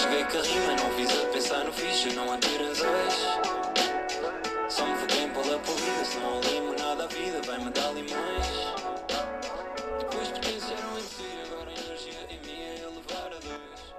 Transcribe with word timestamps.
cheguei 0.00 0.22
a 0.22 0.42
rima, 0.42 0.76
não 0.76 0.90
fiz 0.96 1.10
a 1.10 1.26
pensar 1.26 1.64
no 1.64 1.72
fixe, 1.72 2.14
não. 2.14 2.30
Só 4.68 4.86
me 4.86 4.94
se 6.04 6.18
não 6.18 6.40
limo 6.40 6.74
nada 6.78 7.06
vida, 7.08 7.40
vai-me 7.46 7.70
dar 7.70 7.92
limões. 7.92 8.48
Depois 9.98 10.28
potenciaram 10.28 10.98
em 10.98 11.02
si, 11.02 11.24
agora 11.44 11.68
a 11.68 11.72
energia 11.72 12.20
em 12.30 12.40
mim 12.46 12.60
é 12.62 12.82
elevar 12.82 13.26
a 13.26 13.40
dois. 13.40 13.94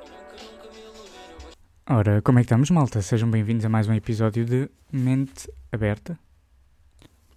Nunca, 0.00 0.36
nunca 0.44 0.74
me 0.74 0.80
iludi, 0.80 1.18
eu 1.32 1.38
vou 1.40 1.96
Ora, 1.96 2.22
como 2.22 2.38
é 2.38 2.42
que 2.42 2.46
estamos, 2.46 2.70
malta? 2.70 3.02
Sejam 3.02 3.30
bem-vindos 3.30 3.64
a 3.64 3.68
mais 3.68 3.88
um 3.88 3.94
episódio 3.94 4.44
de 4.44 4.70
Mente 4.92 5.50
Aberta. 5.72 6.18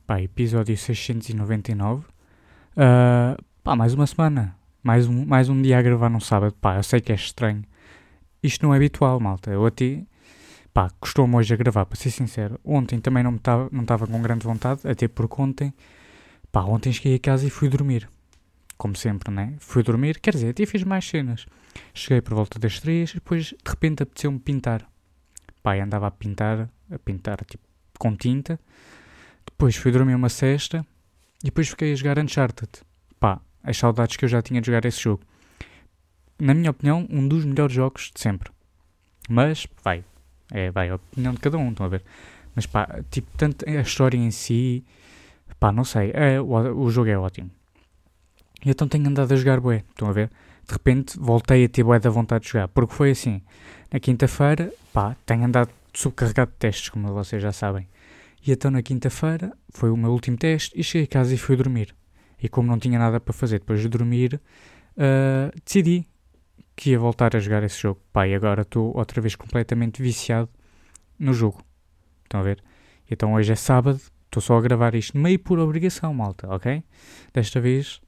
Pá, 0.06 0.22
episódio 0.22 0.78
699. 0.78 2.06
Ah, 2.78 3.36
pá, 3.64 3.76
mais 3.76 3.94
uma 3.94 4.06
semana. 4.06 4.56
Mais 4.86 5.08
um, 5.08 5.26
mais 5.26 5.50
um 5.50 5.60
dia 5.60 5.80
a 5.80 5.82
gravar 5.82 6.10
num 6.10 6.20
sábado. 6.20 6.54
Pá, 6.62 6.76
eu 6.76 6.84
sei 6.84 7.02
que 7.02 7.12
é 7.12 7.16
estranho. 7.16 7.64
Isto 8.44 8.68
não 8.68 8.72
é 8.72 8.78
habitual, 8.78 9.20
malta. 9.20 9.50
Eu 9.50 9.66
até, 9.66 10.04
pá, 10.72 10.92
costumo 11.00 11.38
hoje 11.38 11.52
a 11.56 11.58
gravar, 11.58 11.88
para 11.88 11.98
ser 11.98 12.12
sincero. 12.12 12.60
Ontem 12.64 13.00
também 13.00 13.24
não 13.24 13.36
estava 13.36 13.68
não 13.72 13.84
tava 13.84 14.06
com 14.06 14.22
grande 14.22 14.46
vontade, 14.46 14.88
até 14.88 15.08
porque 15.08 15.42
ontem, 15.42 15.74
pá, 16.52 16.62
ontem 16.62 16.94
cheguei 16.94 17.16
a 17.16 17.20
casa 17.20 17.48
e 17.48 17.50
fui 17.50 17.68
dormir. 17.68 18.08
Como 18.78 18.96
sempre, 18.96 19.32
né? 19.34 19.56
Fui 19.58 19.82
dormir, 19.82 20.20
quer 20.20 20.36
dizer, 20.36 20.50
até 20.50 20.68
fiz 20.68 20.84
mais 20.84 21.04
cenas. 21.04 21.48
Cheguei 21.92 22.22
por 22.22 22.36
volta 22.36 22.60
das 22.60 22.80
três 22.80 23.12
depois 23.12 23.46
de 23.46 23.58
repente 23.66 24.04
apeteceu-me 24.04 24.38
pintar. 24.38 24.88
Pai, 25.64 25.82
andava 25.82 26.06
a 26.06 26.12
pintar, 26.12 26.70
a 26.92 27.00
pintar 27.00 27.44
tipo 27.44 27.64
com 27.98 28.16
tinta. 28.16 28.60
Depois 29.48 29.76
fui 29.76 29.92
dormir 29.92 30.14
uma 30.14 30.30
cesta 30.30 30.86
e 31.42 31.46
depois 31.46 31.70
fiquei 31.70 31.92
a 31.92 31.96
jogar 31.96 32.20
Uncharted. 32.20 32.70
As 33.66 33.78
saudades 33.78 34.16
que 34.16 34.26
eu 34.26 34.30
já 34.30 34.42
tinha 34.42 34.62
de 34.62 34.68
jogar 34.68 34.86
esse 34.86 35.02
jogo. 35.02 35.24
Na 36.40 36.54
minha 36.54 36.72
opinião, 36.72 37.08
um 37.10 37.28
dos 37.28 37.46
melhores 37.46 37.74
jogos 37.74 38.12
de 38.14 38.22
sempre. 38.22 38.52
Mas, 39.30 39.68
vai, 39.84 40.04
é, 40.52 40.70
vai, 40.72 40.90
a 40.90 40.96
opinião 40.96 41.34
de 41.34 41.40
cada 41.40 41.58
um, 41.58 41.70
estão 41.70 41.86
a 41.86 41.90
ver? 41.90 42.04
Mas 42.54 42.66
pá, 42.66 42.88
tipo, 43.10 43.28
tanto 43.38 43.68
a 43.68 43.82
história 43.82 44.18
em 44.18 44.32
si, 44.32 44.86
pá, 45.60 45.72
não 45.72 45.84
sei, 45.84 46.12
é, 46.14 46.40
o, 46.40 46.48
o 46.78 46.92
jogo 46.92 47.10
é 47.10 47.18
ótimo. 47.18 47.50
E 48.64 48.70
então 48.70 48.88
tenho 48.88 49.08
andado 49.08 49.32
a 49.32 49.36
jogar 49.36 49.60
bué, 49.60 49.84
estão 49.90 50.10
a 50.10 50.14
ver? 50.14 50.30
de 50.68 50.74
repente 50.74 51.18
voltei 51.20 51.66
a 51.66 51.70
ter 51.70 51.84
bué 51.84 52.00
da 52.00 52.10
vontade 52.10 52.46
de 52.46 52.52
jogar. 52.52 52.68
Porque 52.68 52.94
foi 52.94 53.12
assim, 53.12 53.42
na 53.92 54.00
quinta-feira, 54.00 54.74
pá, 54.92 55.16
tenho 55.26 55.46
andado 55.46 55.70
subcarregado 55.94 56.52
de 56.52 56.58
testes, 56.58 56.90
como 56.90 57.14
vocês 57.14 57.42
já 57.42 57.52
sabem. 57.52 57.88
E 58.46 58.52
então 58.52 58.72
na 58.72 58.82
quinta-feira 58.82 59.54
foi 59.70 59.90
o 59.90 59.98
meu 59.98 60.12
último 60.12 60.38
teste 60.38 60.78
e 60.80 60.84
cheguei 60.84 61.06
a 61.06 61.08
casa 61.08 61.34
e 61.34 61.38
fui 61.38 61.56
dormir. 61.56 61.96
E 62.42 62.50
como 62.50 62.68
não 62.68 62.78
tinha 62.78 63.00
nada 63.00 63.20
para 63.20 63.34
fazer 63.34 63.60
depois 63.60 63.82
de 63.82 63.90
dormir, 63.90 64.42
ah, 64.98 65.52
decidi 65.64 66.08
que 66.76 66.92
ia 66.92 67.00
voltar 67.00 67.36
a 67.36 67.40
jogar 67.40 67.64
esse 67.64 67.80
jogo. 67.80 68.02
E 68.28 68.34
agora 68.34 68.64
estou 68.64 68.96
outra 68.96 69.22
vez 69.22 69.36
completamente 69.36 70.02
viciado 70.02 70.50
no 71.18 71.34
jogo. 71.34 71.62
Estão 72.24 72.42
a 72.42 72.44
ver? 72.44 72.64
Então 73.10 73.34
hoje 73.34 73.52
é 73.52 73.56
sábado, 73.56 74.00
estou 74.26 74.42
só 74.42 74.58
a 74.58 74.62
gravar 74.62 74.96
isto 74.96 75.18
meio 75.18 75.40
por 75.40 75.60
obrigação, 75.60 76.14
malta, 76.14 76.48
ok? 76.54 76.84
Desta 77.34 77.62
vez, 77.62 78.02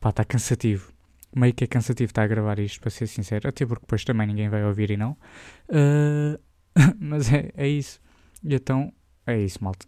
pá, 0.00 0.10
está 0.10 0.24
cansativo 0.24 0.94
meio 1.34 1.52
que 1.52 1.64
é 1.64 1.66
cansativo 1.66 2.10
estar 2.10 2.22
a 2.22 2.26
gravar 2.26 2.58
isto, 2.58 2.80
para 2.80 2.90
ser 2.90 3.06
sincero, 3.06 3.48
até 3.48 3.66
porque 3.66 3.82
depois 3.82 4.04
também 4.04 4.26
ninguém 4.26 4.48
vai 4.48 4.64
ouvir 4.64 4.90
e 4.90 4.96
não. 4.96 5.16
Uh, 5.68 6.38
mas 6.98 7.32
é, 7.32 7.50
é 7.56 7.68
isso. 7.68 8.00
E 8.42 8.54
então, 8.54 8.92
é 9.26 9.38
isso, 9.38 9.62
malta. 9.62 9.86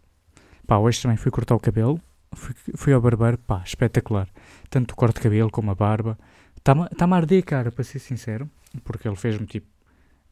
Pá, 0.65 0.77
hoje 0.77 1.01
também 1.01 1.17
fui 1.17 1.31
cortar 1.31 1.55
o 1.55 1.59
cabelo, 1.59 2.01
fui, 2.33 2.55
fui 2.75 2.93
ao 2.93 3.01
barbeiro, 3.01 3.37
pá, 3.37 3.61
espetacular. 3.65 4.27
Tanto 4.69 4.91
o 4.91 4.95
corte 4.95 5.15
de 5.15 5.21
cabelo 5.21 5.49
como 5.49 5.71
a 5.71 5.75
barba. 5.75 6.17
Está-me 6.55 6.87
tá 6.89 7.05
a 7.05 7.15
arder, 7.15 7.43
cara, 7.43 7.71
para 7.71 7.83
ser 7.83 7.99
sincero, 7.99 8.49
porque 8.83 9.07
ele 9.07 9.15
fez-me 9.15 9.45
tipo. 9.45 9.67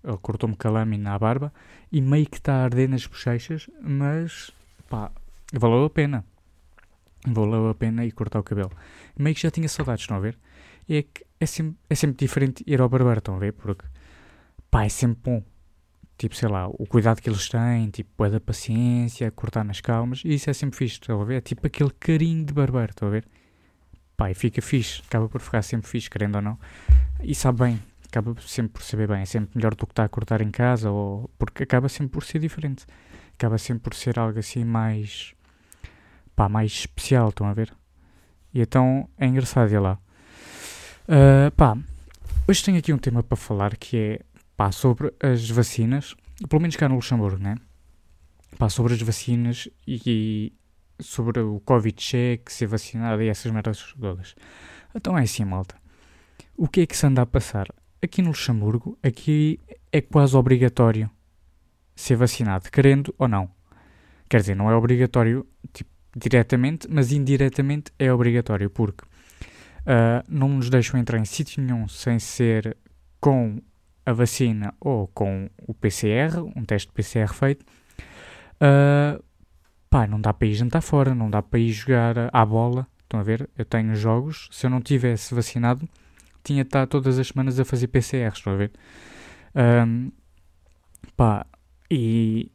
Ele 0.03 0.17
cortou-me 0.17 0.55
com 0.55 0.67
a 0.67 0.71
lâmina 0.71 1.13
à 1.13 1.19
barba 1.19 1.51
e 1.91 1.99
meio 1.99 2.27
que 2.27 2.37
está 2.37 2.57
a 2.57 2.63
arder 2.65 2.87
nas 2.87 3.07
bochechas, 3.07 3.67
mas 3.81 4.51
pá, 4.87 5.11
valeu 5.51 5.85
a 5.85 5.89
pena. 5.89 6.23
Valeu 7.27 7.69
a 7.69 7.73
pena 7.73 8.05
ir 8.05 8.11
cortar 8.11 8.39
o 8.39 8.43
cabelo. 8.43 8.71
Meio 9.17 9.35
que 9.35 9.41
já 9.41 9.49
tinha 9.49 9.67
saudades, 9.67 10.03
estão 10.03 10.17
a 10.17 10.19
ver? 10.19 10.37
é 10.87 11.01
que 11.01 11.25
é 11.39 11.45
sempre, 11.45 11.77
é 11.89 11.95
sempre 11.95 12.17
diferente 12.17 12.63
ir 12.67 12.79
ao 12.79 12.87
barbeiro, 12.89 13.19
estão 13.19 13.35
a 13.35 13.39
ver? 13.39 13.53
Porque, 13.53 13.85
pá, 14.69 14.85
é 14.85 14.89
sempre 14.89 15.19
bom. 15.23 15.43
Tipo, 16.17 16.35
sei 16.35 16.47
lá, 16.47 16.67
o 16.67 16.85
cuidado 16.87 17.21
que 17.21 17.29
eles 17.29 17.49
têm, 17.49 17.89
tipo, 17.89 18.23
é 18.25 18.29
da 18.29 18.39
paciência, 18.39 19.29
cortar 19.31 19.65
nas 19.65 19.81
calmas, 19.81 20.21
e 20.23 20.33
isso 20.33 20.49
é 20.49 20.53
sempre 20.53 20.77
fixe, 20.77 20.95
estão 20.95 21.21
a 21.21 21.25
ver? 21.25 21.35
É 21.35 21.41
tipo 21.41 21.67
aquele 21.67 21.91
carinho 21.91 22.45
de 22.45 22.53
barbeiro, 22.53 22.91
estão 22.91 23.09
a 23.09 23.11
ver? 23.11 23.27
Pá, 24.15 24.31
e 24.31 24.33
fica 24.33 24.61
fixe, 24.61 25.01
acaba 25.05 25.27
por 25.27 25.41
ficar 25.41 25.61
sempre 25.61 25.89
fixe, 25.89 26.09
querendo 26.09 26.35
ou 26.35 26.41
não. 26.41 26.57
E 27.21 27.35
sabe 27.35 27.59
bem, 27.59 27.79
acaba 28.07 28.33
sempre 28.41 28.73
por 28.73 28.83
saber 28.83 29.09
bem, 29.09 29.21
é 29.21 29.25
sempre 29.25 29.51
melhor 29.55 29.75
do 29.75 29.85
que 29.85 29.91
estar 29.91 30.05
a 30.05 30.09
cortar 30.09 30.41
em 30.41 30.51
casa, 30.51 30.89
ou 30.89 31.29
porque 31.37 31.63
acaba 31.63 31.89
sempre 31.89 32.13
por 32.13 32.23
ser 32.23 32.39
diferente. 32.39 32.85
Acaba 33.37 33.57
sempre 33.57 33.83
por 33.83 33.93
ser 33.93 34.17
algo 34.17 34.39
assim 34.39 34.63
mais, 34.63 35.33
pá, 36.33 36.47
mais 36.47 36.71
especial, 36.71 37.27
estão 37.27 37.47
a 37.47 37.53
ver? 37.53 37.73
E 38.53 38.61
então 38.61 39.09
é 39.17 39.25
engraçado 39.25 39.69
ir 39.69 39.79
lá. 39.79 39.99
Uh, 41.09 41.51
pá, 41.57 41.77
hoje 42.47 42.63
tenho 42.63 42.77
aqui 42.77 42.93
um 42.93 42.97
tema 42.97 43.21
para 43.21 43.35
falar 43.35 43.75
que 43.75 43.97
é 43.97 44.21
pá, 44.55 44.71
sobre 44.71 45.13
as 45.19 45.49
vacinas, 45.49 46.15
pelo 46.49 46.61
menos 46.61 46.75
cá 46.75 46.89
no 46.89 46.95
Luxemburgo, 46.95 47.41
né? 47.41 47.55
Pá, 48.57 48.69
sobre 48.69 48.93
as 48.93 49.01
vacinas 49.01 49.67
e, 49.85 50.01
e 50.05 50.53
sobre 51.03 51.39
o 51.41 51.59
Covid-check, 51.61 52.49
ser 52.49 52.67
vacinado 52.67 53.21
e 53.21 53.27
essas 53.27 53.51
merdas 53.51 53.93
todas. 53.99 54.35
Então 54.93 55.17
é 55.17 55.23
assim, 55.23 55.43
malta. 55.43 55.75
O 56.57 56.67
que 56.67 56.81
é 56.81 56.85
que 56.85 56.95
se 56.95 57.05
anda 57.05 57.21
a 57.21 57.25
passar? 57.25 57.67
Aqui 58.01 58.21
no 58.21 58.29
Luxemburgo, 58.29 58.97
aqui 59.03 59.59
é 59.91 59.99
quase 60.01 60.35
obrigatório 60.35 61.09
ser 61.95 62.15
vacinado, 62.15 62.69
querendo 62.71 63.13
ou 63.17 63.27
não. 63.27 63.49
Quer 64.29 64.41
dizer, 64.41 64.55
não 64.55 64.69
é 64.69 64.75
obrigatório 64.75 65.45
tipo, 65.73 65.89
diretamente, 66.15 66.87
mas 66.89 67.11
indiretamente 67.11 67.91
é 67.99 68.11
obrigatório, 68.11 68.69
porque 68.69 69.05
Uh, 69.85 70.25
não 70.27 70.49
nos 70.49 70.67
deixam 70.67 70.99
entrar 70.99 71.19
em 71.19 71.25
sítio 71.25 71.61
nenhum 71.61 71.87
sem 71.87 72.17
ser 72.17 72.75
com 73.19 73.61
a 74.05 74.13
vacina 74.13 74.73
ou 74.79 75.07
com 75.07 75.49
o 75.67 75.73
PCR, 75.73 76.39
um 76.55 76.63
teste 76.63 76.87
de 76.87 76.93
PCR 76.93 77.33
feito. 77.33 77.65
Uh, 78.55 79.23
pá, 79.89 80.07
não 80.07 80.19
dá 80.19 80.33
para 80.33 80.47
ir 80.47 80.53
jantar 80.53 80.81
fora, 80.81 81.15
não 81.15 81.29
dá 81.29 81.41
para 81.41 81.59
ir 81.59 81.71
jogar 81.71 82.29
à 82.31 82.45
bola. 82.45 82.87
Estão 83.03 83.19
a 83.19 83.23
ver? 83.23 83.49
Eu 83.57 83.65
tenho 83.65 83.95
jogos, 83.95 84.49
se 84.51 84.65
eu 84.65 84.69
não 84.69 84.81
tivesse 84.81 85.33
vacinado, 85.33 85.87
tinha 86.43 86.63
de 86.63 86.67
estar 86.67 86.87
todas 86.87 87.19
as 87.19 87.27
semanas 87.27 87.59
a 87.59 87.65
fazer 87.65 87.87
PCR, 87.87 88.33
estão 88.33 88.53
a 88.53 88.55
ver? 88.57 88.71
Um, 89.87 90.11
pá, 91.15 91.45
e 91.89 92.51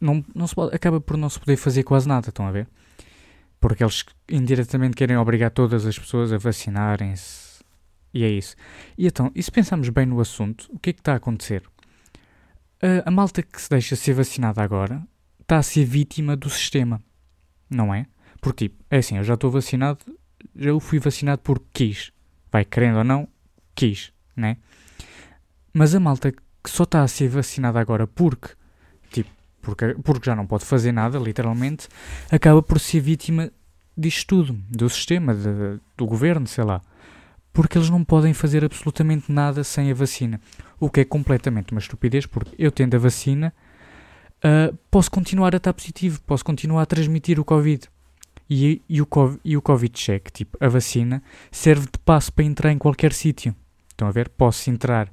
não, 0.00 0.24
não 0.34 0.46
se 0.46 0.54
pode, 0.54 0.74
acaba 0.74 1.00
por 1.00 1.16
não 1.16 1.28
se 1.28 1.38
poder 1.38 1.56
fazer 1.56 1.84
quase 1.84 2.08
nada, 2.08 2.28
estão 2.28 2.46
a 2.46 2.50
ver? 2.50 2.68
porque 3.62 3.84
eles 3.84 4.04
indiretamente 4.28 4.96
querem 4.96 5.16
obrigar 5.16 5.52
todas 5.52 5.86
as 5.86 5.96
pessoas 5.96 6.32
a 6.32 6.36
vacinarem-se. 6.36 7.51
E 8.12 8.24
é 8.24 8.28
isso. 8.28 8.54
E 8.96 9.06
então, 9.06 9.30
e 9.34 9.42
se 9.42 9.50
pensarmos 9.50 9.88
bem 9.88 10.06
no 10.06 10.20
assunto, 10.20 10.68
o 10.70 10.78
que 10.78 10.90
é 10.90 10.92
que 10.92 11.00
está 11.00 11.14
a 11.14 11.16
acontecer? 11.16 11.62
A, 12.82 13.08
a 13.08 13.10
malta 13.10 13.42
que 13.42 13.60
se 13.60 13.70
deixa 13.70 13.96
ser 13.96 14.14
vacinada 14.14 14.62
agora 14.62 15.02
está 15.40 15.58
a 15.58 15.62
ser 15.62 15.84
vítima 15.84 16.36
do 16.36 16.50
sistema, 16.50 17.02
não 17.68 17.94
é? 17.94 18.06
Porque, 18.40 18.68
tipo, 18.68 18.84
é 18.90 18.98
assim, 18.98 19.16
eu 19.16 19.24
já 19.24 19.34
estou 19.34 19.50
vacinado, 19.50 20.00
eu 20.54 20.78
fui 20.80 20.98
vacinado 20.98 21.40
porque 21.42 21.66
quis. 21.72 22.12
Vai, 22.50 22.64
querendo 22.64 22.98
ou 22.98 23.04
não, 23.04 23.28
quis, 23.74 24.12
né? 24.36 24.56
Mas 25.72 25.94
a 25.94 26.00
malta 26.00 26.32
que 26.32 26.70
só 26.70 26.82
está 26.82 27.02
a 27.02 27.08
ser 27.08 27.28
vacinada 27.28 27.80
agora 27.80 28.06
porque 28.06 28.54
porque, 29.62 29.94
porque 30.02 30.26
já 30.26 30.34
não 30.34 30.44
pode 30.44 30.64
fazer 30.64 30.90
nada, 30.90 31.18
literalmente, 31.18 31.88
acaba 32.30 32.60
por 32.60 32.80
ser 32.80 33.00
vítima 33.00 33.50
disto 33.96 34.26
tudo, 34.26 34.52
do 34.68 34.90
sistema, 34.90 35.32
de, 35.34 35.80
do 35.96 36.04
governo, 36.04 36.46
sei 36.48 36.64
lá. 36.64 36.82
Porque 37.52 37.76
eles 37.76 37.90
não 37.90 38.02
podem 38.02 38.32
fazer 38.32 38.64
absolutamente 38.64 39.30
nada 39.30 39.62
sem 39.62 39.90
a 39.90 39.94
vacina. 39.94 40.40
O 40.80 40.88
que 40.88 41.00
é 41.00 41.04
completamente 41.04 41.72
uma 41.72 41.80
estupidez, 41.80 42.26
porque 42.26 42.54
eu 42.58 42.70
tendo 42.70 42.94
a 42.94 42.98
vacina, 42.98 43.52
uh, 44.38 44.76
posso 44.90 45.10
continuar 45.10 45.54
a 45.54 45.58
estar 45.58 45.72
positivo, 45.72 46.20
posso 46.22 46.44
continuar 46.44 46.82
a 46.82 46.86
transmitir 46.86 47.38
o 47.38 47.44
Covid. 47.44 47.88
E, 48.48 48.82
e, 48.88 49.00
o, 49.00 49.08
e 49.44 49.56
o 49.56 49.62
Covid 49.62 49.92
check, 49.92 50.30
tipo, 50.30 50.56
a 50.60 50.68
vacina, 50.68 51.22
serve 51.50 51.86
de 51.86 51.98
passo 52.04 52.32
para 52.32 52.44
entrar 52.44 52.72
em 52.72 52.78
qualquer 52.78 53.12
sítio. 53.12 53.54
Estão 53.90 54.08
a 54.08 54.10
ver? 54.10 54.28
Posso 54.30 54.70
entrar 54.70 55.10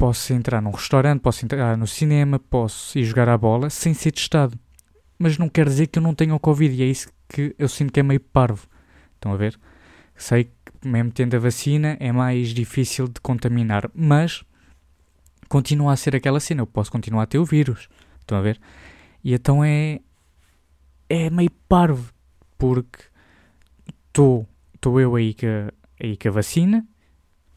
Posso 0.00 0.32
entrar 0.32 0.62
num 0.62 0.70
restaurante, 0.70 1.20
posso 1.20 1.44
entrar 1.44 1.76
no 1.76 1.86
cinema, 1.86 2.38
posso 2.38 2.98
ir 2.98 3.04
jogar 3.04 3.28
a 3.28 3.36
bola 3.36 3.68
sem 3.68 3.92
ser 3.92 4.12
testado. 4.12 4.58
Mas 5.18 5.36
não 5.36 5.46
quer 5.46 5.68
dizer 5.68 5.88
que 5.88 5.98
eu 5.98 6.02
não 6.02 6.14
tenha 6.14 6.34
o 6.34 6.40
Covid 6.40 6.74
e 6.74 6.82
é 6.82 6.86
isso 6.86 7.08
que 7.28 7.54
eu 7.58 7.68
sinto 7.68 7.92
que 7.92 8.00
é 8.00 8.02
meio 8.02 8.18
parvo. 8.18 8.66
Estão 9.16 9.30
a 9.30 9.36
ver? 9.36 9.60
Sei 10.16 10.50
mesmo 10.84 11.10
tendo 11.12 11.34
a 11.36 11.38
vacina 11.38 11.96
é 12.00 12.12
mais 12.12 12.48
difícil 12.48 13.08
de 13.08 13.20
contaminar, 13.20 13.90
mas 13.94 14.42
continua 15.48 15.92
a 15.92 15.96
ser 15.96 16.16
aquela 16.16 16.40
cena. 16.40 16.62
Eu 16.62 16.66
posso 16.66 16.90
continuar 16.90 17.24
a 17.24 17.26
ter 17.26 17.38
o 17.38 17.44
vírus. 17.44 17.88
Estão 18.20 18.38
a 18.38 18.40
ver? 18.40 18.60
E 19.22 19.34
então 19.34 19.64
é. 19.64 20.00
É 21.08 21.28
meio 21.28 21.50
parvo, 21.68 22.12
porque 22.56 23.00
estou 24.06 24.46
eu 25.00 25.16
aí 25.16 25.34
com, 25.34 25.46
aí 26.00 26.16
com 26.16 26.28
a 26.28 26.30
vacina 26.30 26.86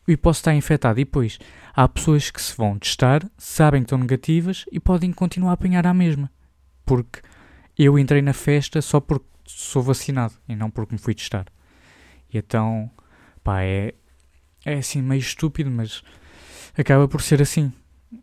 e 0.08 0.18
posso 0.18 0.40
estar 0.40 0.56
infectado. 0.56 1.00
E 1.00 1.06
depois, 1.06 1.38
há 1.74 1.88
pessoas 1.88 2.32
que 2.32 2.42
se 2.42 2.58
vão 2.58 2.80
testar, 2.80 3.24
sabem 3.38 3.82
que 3.82 3.86
estão 3.86 4.00
negativas 4.00 4.66
e 4.72 4.80
podem 4.80 5.12
continuar 5.12 5.52
a 5.52 5.54
apanhar 5.54 5.86
a 5.86 5.94
mesma. 5.94 6.32
Porque 6.84 7.22
eu 7.78 7.98
entrei 7.98 8.22
na 8.22 8.34
festa 8.34 8.82
só 8.82 9.00
porque 9.00 9.28
sou 9.46 9.84
vacinado 9.84 10.34
e 10.48 10.56
não 10.56 10.70
porque 10.70 10.96
me 10.96 11.00
fui 11.00 11.14
testar. 11.14 11.46
E 12.34 12.38
então, 12.38 12.90
pá, 13.44 13.64
é, 13.64 13.94
é 14.66 14.76
assim 14.76 15.02
meio 15.02 15.20
estúpido, 15.20 15.70
mas 15.70 16.04
acaba 16.78 17.08
por 17.08 17.22
ser 17.22 17.42
assim. 17.42 17.72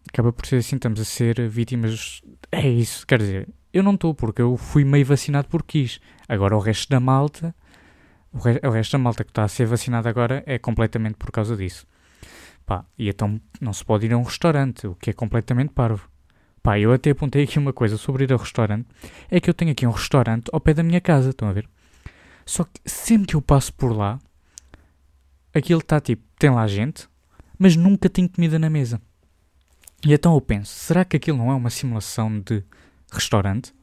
Acaba 0.08 0.32
por 0.32 0.46
ser 0.46 0.56
assim, 0.56 0.76
estamos 0.76 1.00
a 1.00 1.04
ser 1.04 1.48
vítimas. 1.48 2.22
É 2.50 2.68
isso, 2.68 3.06
quer 3.06 3.18
dizer, 3.18 3.48
eu 3.72 3.82
não 3.82 3.94
estou, 3.94 4.14
porque 4.14 4.42
eu 4.42 4.56
fui 4.56 4.84
meio 4.84 5.04
vacinado 5.04 5.48
porque 5.48 5.80
quis. 5.82 6.00
Agora 6.28 6.56
o 6.56 6.60
resto 6.60 6.88
da 6.90 7.00
malta, 7.00 7.54
o, 8.32 8.38
re 8.38 8.60
o 8.64 8.70
resto 8.70 8.92
da 8.92 8.98
malta 8.98 9.24
que 9.24 9.30
está 9.30 9.44
a 9.44 9.48
ser 9.48 9.66
vacinada 9.66 10.08
agora 10.08 10.42
é 10.46 10.58
completamente 10.58 11.14
por 11.14 11.30
causa 11.30 11.56
disso. 11.56 11.86
Pá, 12.66 12.84
e 12.98 13.08
então 13.08 13.40
não 13.60 13.72
se 13.72 13.84
pode 13.84 14.06
ir 14.06 14.12
a 14.12 14.18
um 14.18 14.22
restaurante, 14.22 14.86
o 14.86 14.94
que 14.94 15.10
é 15.10 15.12
completamente 15.12 15.72
parvo. 15.72 16.08
Pá, 16.62 16.78
eu 16.78 16.92
até 16.92 17.10
apontei 17.10 17.44
aqui 17.44 17.58
uma 17.58 17.72
coisa 17.72 17.96
sobre 17.96 18.24
ir 18.24 18.32
ao 18.32 18.38
restaurante. 18.38 18.86
É 19.30 19.40
que 19.40 19.48
eu 19.48 19.54
tenho 19.54 19.72
aqui 19.72 19.86
um 19.86 19.90
restaurante 19.90 20.48
ao 20.52 20.60
pé 20.60 20.74
da 20.74 20.82
minha 20.82 21.00
casa, 21.00 21.30
estão 21.30 21.48
a 21.48 21.52
ver? 21.52 21.68
Só 22.44 22.64
que 22.64 22.80
sempre 22.84 23.28
que 23.28 23.36
eu 23.36 23.42
passo 23.42 23.72
por 23.72 23.96
lá, 23.96 24.18
aquilo 25.54 25.80
está 25.80 26.00
tipo, 26.00 26.22
tem 26.38 26.50
lá 26.50 26.66
gente, 26.66 27.08
mas 27.58 27.76
nunca 27.76 28.08
tem 28.08 28.26
comida 28.26 28.58
na 28.58 28.70
mesa. 28.70 29.00
E 30.04 30.12
então 30.14 30.34
eu 30.34 30.40
penso, 30.40 30.72
será 30.72 31.04
que 31.04 31.16
aquilo 31.16 31.36
não 31.36 31.50
é 31.50 31.54
uma 31.54 31.68
simulação 31.68 32.40
de 32.40 32.64
restaurante? 33.12 33.74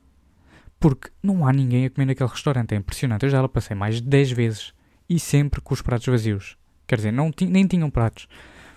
Porque 0.80 1.10
não 1.22 1.46
há 1.46 1.54
ninguém 1.54 1.86
a 1.86 1.90
comer 1.90 2.06
naquele 2.06 2.30
restaurante, 2.30 2.74
é 2.74 2.78
impressionante. 2.78 3.24
Eu 3.24 3.30
já 3.30 3.42
lá 3.42 3.50
passei 3.50 3.76
mais 3.76 3.96
de 3.96 4.08
10 4.08 4.32
vezes 4.32 4.74
e 5.10 5.20
sempre 5.20 5.62
com 5.62 5.74
os 5.74 5.82
pratos 5.82 6.08
vazios. 6.08 6.58
Quer 6.88 6.98
dizer, 6.98 7.12
não 7.12 7.32
nem 7.42 7.68
tinham 7.68 7.90
pratos. 7.90 8.28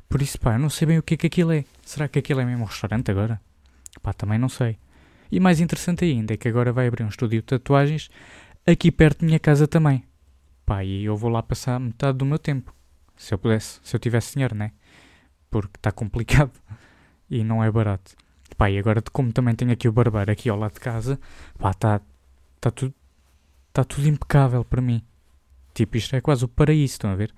Por 0.08 0.20
isso, 0.20 0.40
pá, 0.40 0.54
eu 0.54 0.58
não 0.58 0.68
sei 0.68 0.86
bem 0.86 0.98
o 0.98 1.02
que 1.02 1.14
é 1.14 1.16
que 1.16 1.26
aquilo 1.26 1.52
é. 1.52 1.64
Será 1.82 2.08
que 2.08 2.18
aquilo 2.18 2.40
é 2.40 2.44
mesmo 2.44 2.62
um 2.62 2.66
restaurante 2.66 3.10
agora? 3.10 3.40
Pá, 4.02 4.12
também 4.12 4.38
não 4.38 4.48
sei. 4.48 4.78
E 5.30 5.38
mais 5.38 5.60
interessante 5.60 6.04
ainda 6.04 6.34
é 6.34 6.36
que 6.36 6.48
agora 6.48 6.72
vai 6.72 6.88
abrir 6.88 7.04
um 7.04 7.08
estúdio 7.08 7.40
de 7.40 7.46
tatuagens 7.46 8.10
aqui 8.66 8.90
perto 8.90 9.20
da 9.20 9.26
minha 9.26 9.38
casa 9.38 9.68
também. 9.68 10.04
Pá, 10.66 10.84
e 10.84 11.04
eu 11.04 11.16
vou 11.16 11.30
lá 11.30 11.42
passar 11.42 11.78
metade 11.78 12.18
do 12.18 12.26
meu 12.26 12.38
tempo. 12.38 12.74
Se 13.20 13.34
eu 13.34 13.38
pudesse, 13.38 13.78
se 13.82 13.94
eu 13.94 14.00
tivesse 14.00 14.32
dinheiro, 14.32 14.54
né? 14.54 14.72
Porque 15.50 15.76
está 15.76 15.92
complicado 15.92 16.52
e 17.28 17.44
não 17.44 17.62
é 17.62 17.70
barato. 17.70 18.16
Pá, 18.56 18.70
e 18.70 18.78
agora 18.78 19.02
como 19.12 19.30
também 19.30 19.54
tenho 19.54 19.70
aqui 19.70 19.86
o 19.86 19.92
barbeiro 19.92 20.32
aqui 20.32 20.48
ao 20.48 20.58
lado 20.58 20.72
de 20.72 20.80
casa, 20.80 21.20
pá, 21.58 21.70
está 21.70 22.00
tá 22.58 22.70
tudo, 22.70 22.94
tá 23.74 23.84
tudo 23.84 24.08
impecável 24.08 24.64
para 24.64 24.80
mim. 24.80 25.02
Tipo, 25.74 25.98
isto 25.98 26.16
é 26.16 26.20
quase 26.22 26.46
o 26.46 26.48
paraíso, 26.48 26.94
estão 26.94 27.10
a 27.10 27.14
ver? 27.14 27.34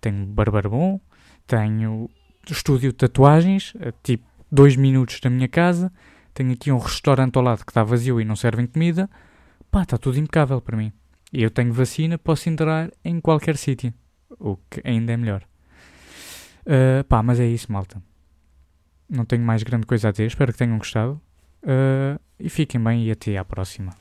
Tenho 0.00 0.26
barbeiro 0.26 0.68
bom, 0.68 1.00
tenho 1.46 2.10
estúdio 2.50 2.90
de 2.90 2.98
tatuagens, 2.98 3.72
tipo, 4.02 4.24
dois 4.50 4.74
minutos 4.74 5.20
da 5.20 5.30
minha 5.30 5.48
casa, 5.48 5.92
tenho 6.34 6.52
aqui 6.52 6.72
um 6.72 6.78
restaurante 6.78 7.36
ao 7.36 7.42
lado 7.44 7.64
que 7.64 7.70
está 7.70 7.84
vazio 7.84 8.20
e 8.20 8.24
não 8.24 8.34
servem 8.34 8.66
comida, 8.66 9.08
pá, 9.70 9.82
está 9.82 9.96
tudo 9.96 10.18
impecável 10.18 10.60
para 10.60 10.76
mim. 10.76 10.92
E 11.32 11.40
eu 11.40 11.50
tenho 11.52 11.72
vacina, 11.72 12.18
posso 12.18 12.48
entrar 12.48 12.90
em 13.04 13.20
qualquer 13.20 13.56
sítio, 13.56 13.94
o 14.40 14.56
que 14.68 14.80
ainda 14.84 15.12
é 15.12 15.16
melhor. 15.16 15.44
Uh, 16.62 17.04
pá, 17.04 17.22
mas 17.22 17.38
é 17.38 17.46
isso, 17.46 17.70
malta. 17.70 18.02
Não 19.08 19.24
tenho 19.24 19.42
mais 19.42 19.62
grande 19.62 19.86
coisa 19.86 20.08
a 20.08 20.10
dizer, 20.10 20.26
espero 20.26 20.52
que 20.52 20.58
tenham 20.58 20.78
gostado. 20.78 21.20
Uh, 21.62 22.18
e 22.38 22.48
fiquem 22.48 22.82
bem 22.82 23.06
e 23.06 23.10
até 23.10 23.36
à 23.36 23.44
próxima. 23.44 23.92